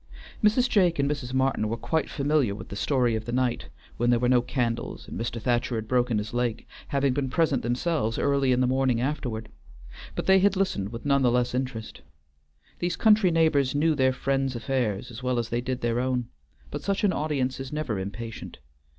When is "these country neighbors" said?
12.79-13.75